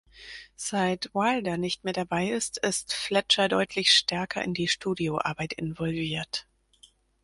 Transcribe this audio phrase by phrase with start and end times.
[0.55, 6.47] Seit Wilder nicht mehr dabei ist, ist Fletcher deutlich stärker in die Studio-Arbeit involviert.